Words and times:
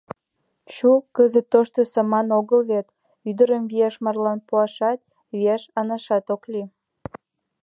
Чу, 0.73 0.89
кызыт 1.15 1.47
тошто 1.53 1.79
саман 1.93 2.27
огыл 2.39 2.61
вет, 2.71 2.87
ӱдырым 3.29 3.63
виеш 3.71 3.95
марлан 4.03 4.39
пуашат, 4.47 4.99
виеш 5.33 5.61
ашнашат 5.79 6.25
ок 6.35 6.43
лий... 6.51 6.67